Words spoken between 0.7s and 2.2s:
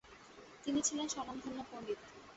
ছিলেন স্বনামধন্য পণ্ডিত।